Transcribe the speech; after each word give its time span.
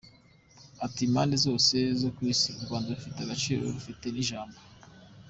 Ati 0.85 0.99
“Impande 1.07 1.35
zose 1.45 1.75
z’ 1.99 2.01
Isi 2.33 2.49
u 2.57 2.61
Rwanda 2.65 2.87
rufite 2.97 3.19
agaciro 3.21 3.61
rufite 3.75 4.05
n’ 4.11 4.17
ijambo. 4.23 4.57